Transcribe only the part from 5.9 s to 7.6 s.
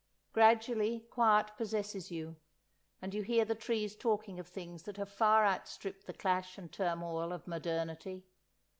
the clash and turmoil of